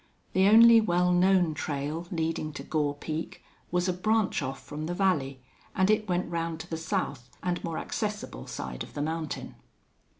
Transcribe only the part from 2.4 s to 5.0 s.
to Gore Peak was a branch off from the